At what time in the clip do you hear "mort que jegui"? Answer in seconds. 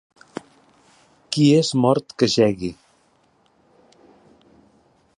1.83-2.73